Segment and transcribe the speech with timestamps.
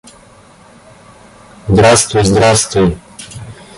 [1.67, 2.97] Здравствуй, здравствуй.